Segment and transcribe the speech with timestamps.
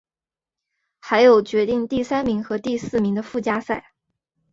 [0.99, 3.91] 还有决定第三名和第四名的附加赛。